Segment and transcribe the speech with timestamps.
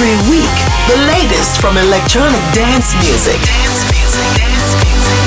[0.00, 3.40] Every week, the latest from electronic dance music.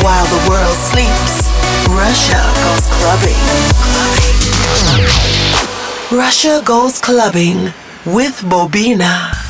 [0.02, 1.52] While the world sleeps,
[1.89, 3.35] Russia goes clubbing.
[6.09, 7.73] Russia goes clubbing
[8.05, 9.41] with Bobina.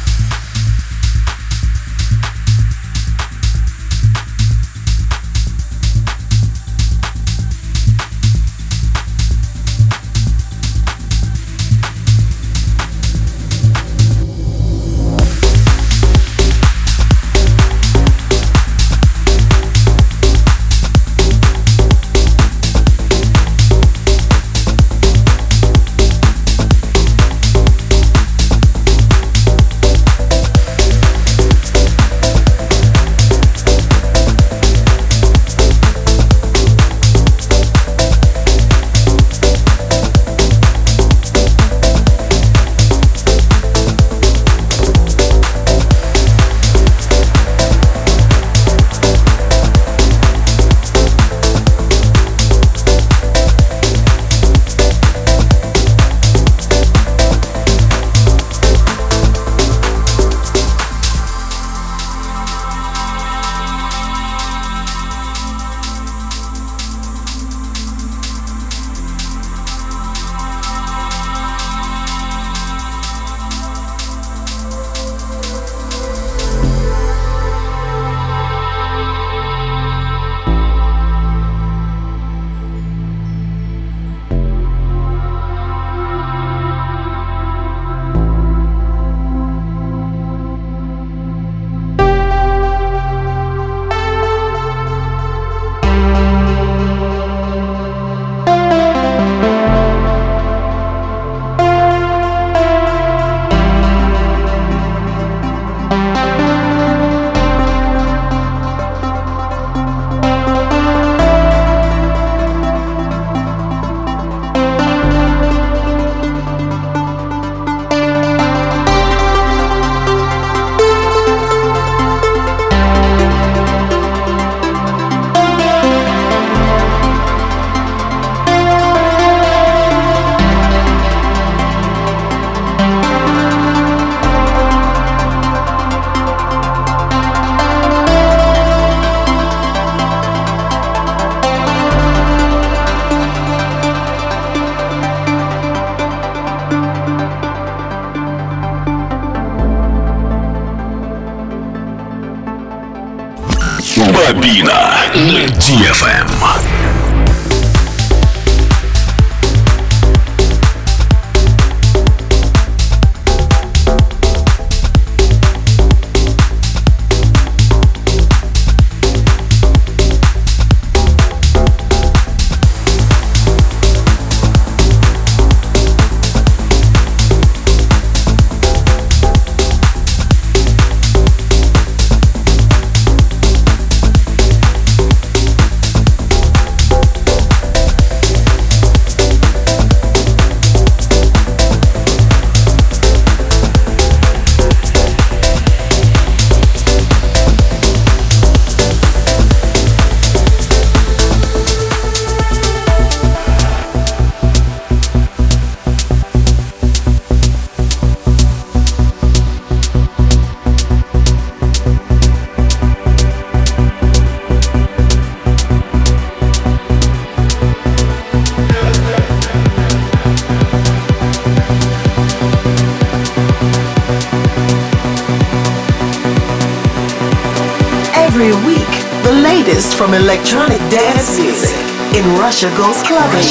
[232.61, 233.50] Russia Goes Clubbing.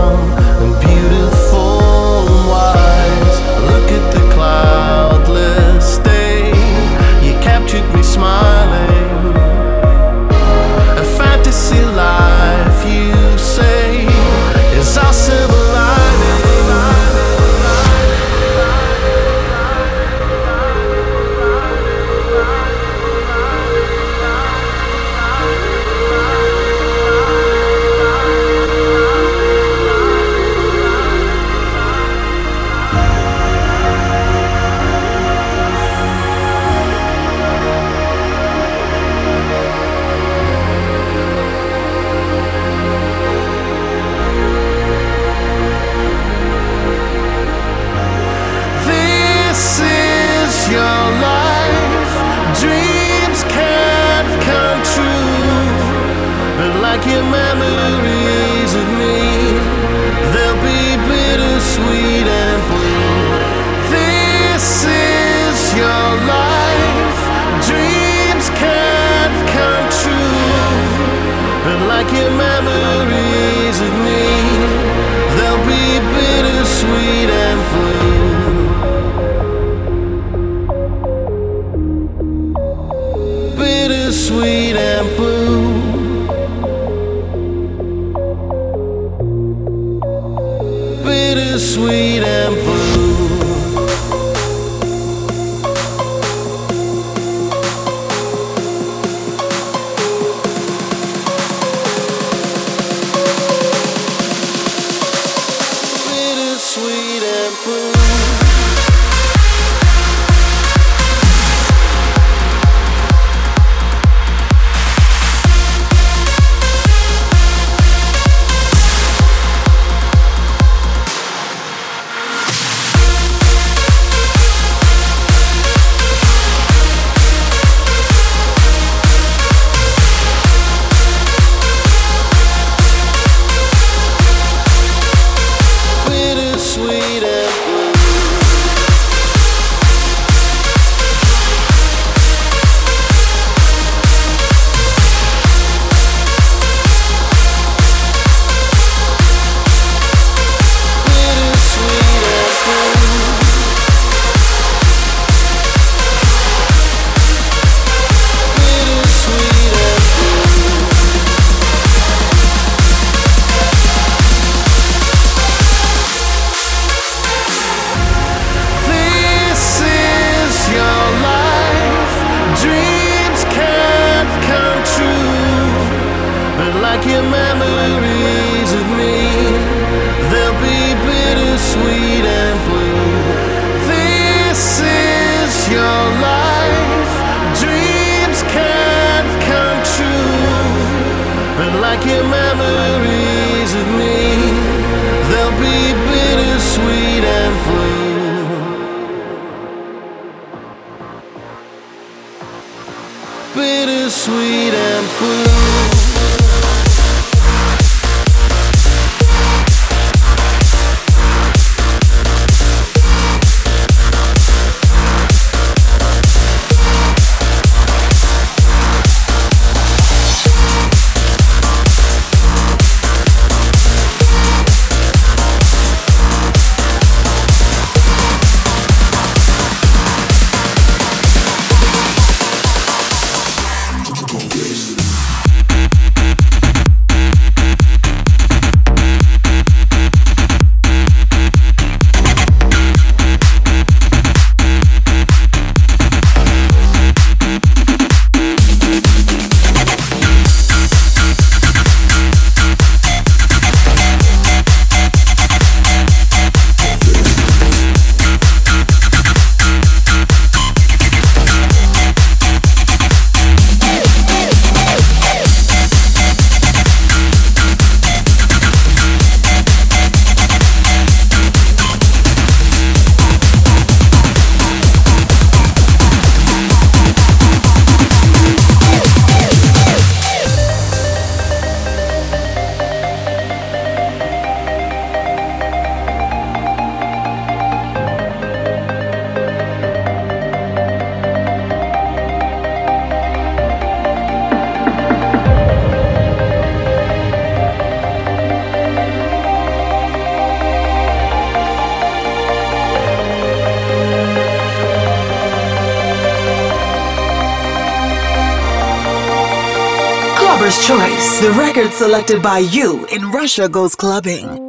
[311.73, 314.60] Record selected by you in Russia Goes Clubbing.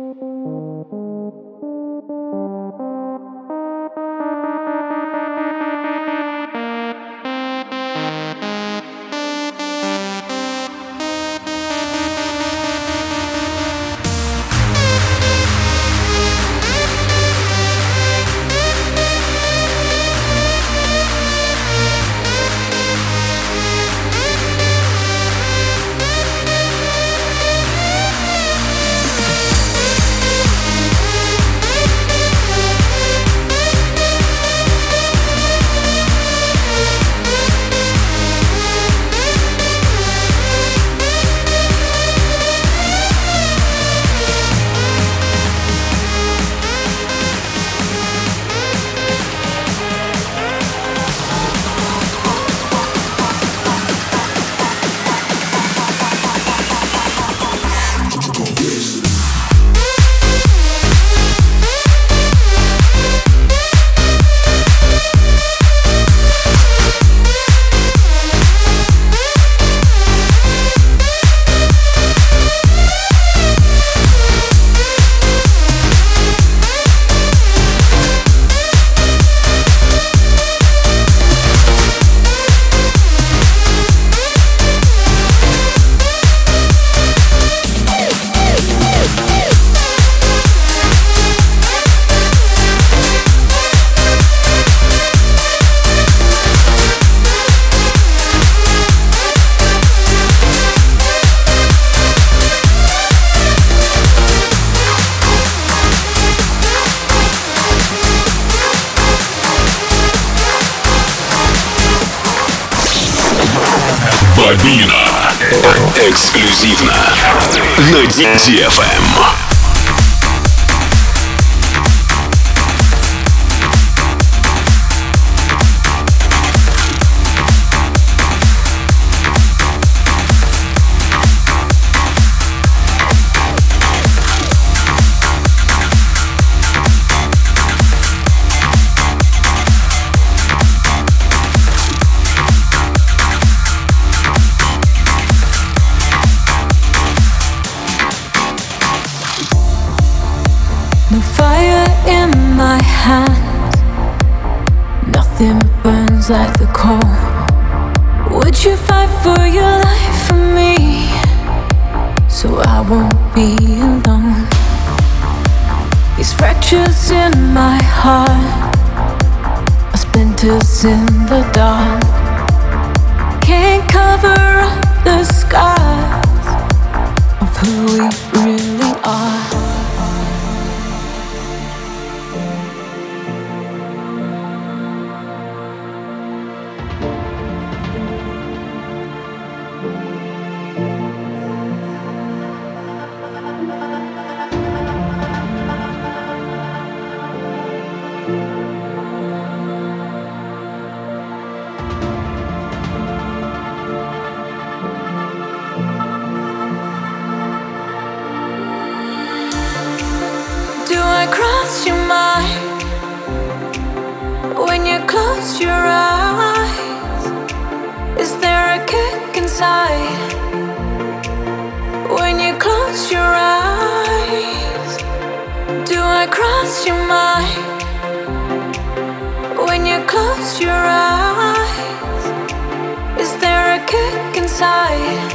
[234.53, 235.33] inside.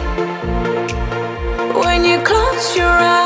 [1.74, 3.17] When you close your eyes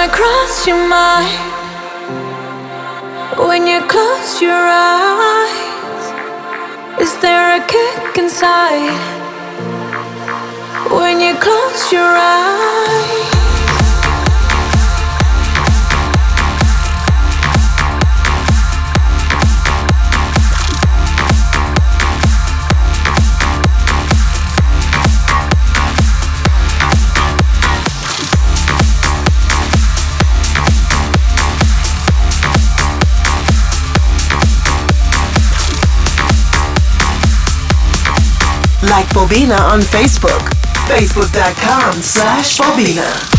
[0.00, 1.26] I cross your mind?
[3.48, 6.04] When you close your eyes,
[7.02, 8.94] is there a kick inside?
[10.92, 13.37] When you close your eyes.
[39.12, 40.50] Bobina on Facebook.
[40.88, 43.37] Facebook.com slash Bobina.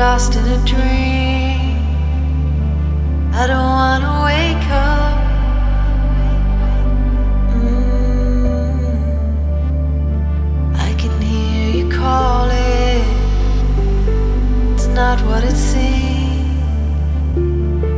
[0.00, 1.76] lost in a dream.
[3.34, 5.18] I don't wanna wake up.
[7.54, 8.80] Mm.
[10.88, 13.04] I can hear you calling.
[14.72, 16.48] It's not what it seems.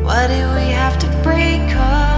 [0.07, 2.12] Why do we have to break up?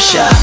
[0.00, 0.39] pressure.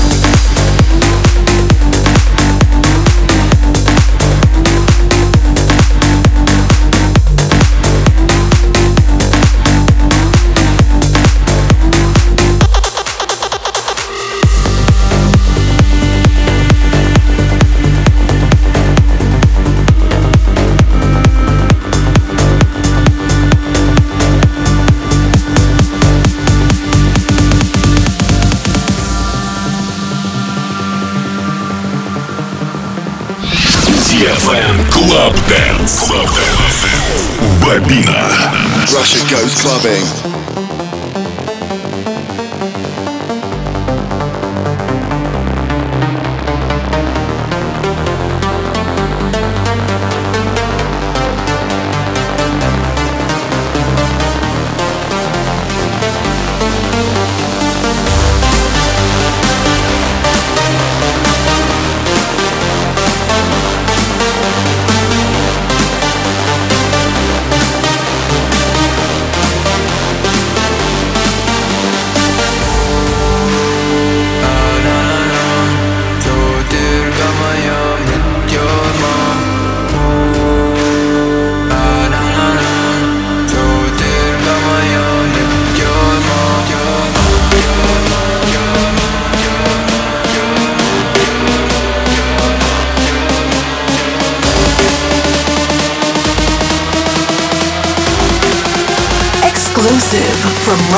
[38.94, 40.27] Russia goes clubbing.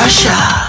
[0.09, 0.68] Gold.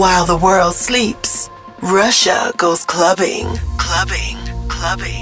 [0.00, 1.50] While the world sleeps,
[1.82, 3.44] Russia goes clubbing,
[3.76, 5.19] clubbing, clubbing.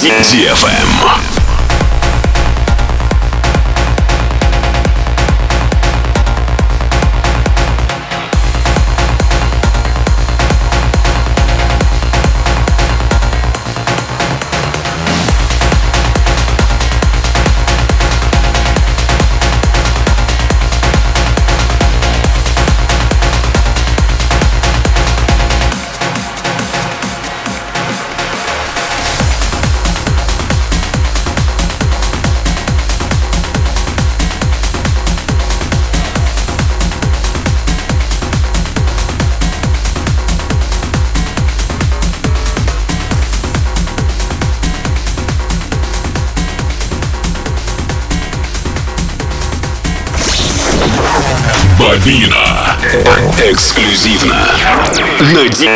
[0.00, 1.27] DFM.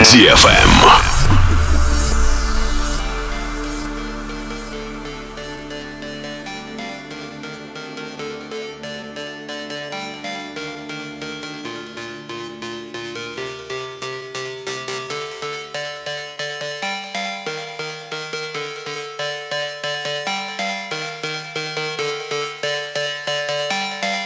[0.01, 1.13] DFM.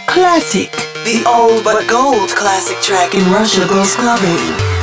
[0.06, 0.70] Classic.
[1.04, 4.75] The old but gold classic track in Russia goes clubbing.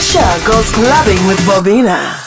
[0.00, 1.36] Russia Goes Clubbing with.
[1.40, 2.19] Bobina,